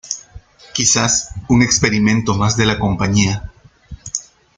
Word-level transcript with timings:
Quizás 0.73 1.29
un 1.47 1.61
experimento 1.61 2.33
más 2.35 2.57
de 2.57 2.65
la 2.65 2.79
compañía. 2.79 3.51